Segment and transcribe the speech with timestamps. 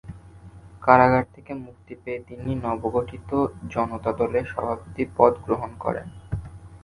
[0.81, 3.29] কারাগার থেকে মুক্তি পেয়ে তিনি নবগঠিত
[3.69, 6.07] জনতা দলের সভাপতি পদ গ্রহণ করেন।